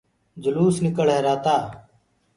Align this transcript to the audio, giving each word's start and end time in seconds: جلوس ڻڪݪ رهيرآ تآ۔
جلوس 0.43 0.75
ڻڪݪ 0.83 1.05
رهيرآ 1.07 1.33
تآ۔ 1.43 1.55